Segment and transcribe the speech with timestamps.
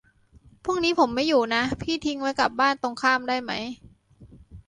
[0.63, 3.51] พรุ่งนี้ผมไม่อยู่นะ พี่ทิ้งไว้กับบ้านตรงข้ามได้ไหม